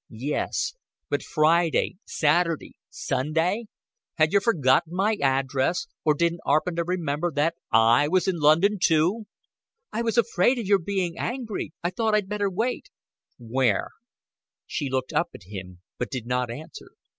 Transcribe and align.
"Yes, 0.09 0.73
but 1.11 1.21
Friday, 1.21 1.97
Saturday, 2.05 2.73
Sunday? 2.89 3.65
Had 4.15 4.33
yer 4.33 4.39
forgotten 4.41 4.95
my 4.95 5.15
address 5.21 5.85
or 6.03 6.15
didn' 6.15 6.39
'aarpen 6.43 6.75
to 6.77 6.83
remember 6.83 7.31
that 7.33 7.53
I 7.71 8.07
was 8.07 8.27
in 8.27 8.37
London, 8.39 8.79
too?" 8.81 9.27
"I 9.91 10.01
was 10.01 10.17
afraid 10.17 10.57
of 10.57 10.65
your 10.65 10.79
being 10.79 11.19
angry. 11.19 11.71
I 11.83 11.91
thought 11.91 12.15
I'd 12.15 12.27
better 12.29 12.49
wait." 12.49 12.89
"Where?" 13.37 13.89
She 14.65 14.89
looked 14.89 15.13
up 15.13 15.29
at 15.35 15.43
him, 15.43 15.81
but 15.99 16.09
did 16.09 16.25
not 16.25 16.49
answer. 16.49 16.93